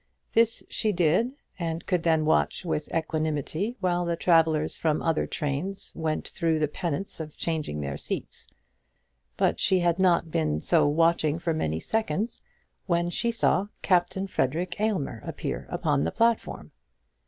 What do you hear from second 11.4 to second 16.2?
many seconds when she saw Captain Frederic Aylmer appear upon the